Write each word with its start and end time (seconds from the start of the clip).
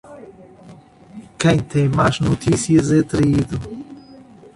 Quem 1.37 1.59
tem 1.59 1.87
más 1.87 2.19
notícias 2.21 2.91
é 2.91 3.03
traído. 3.03 3.59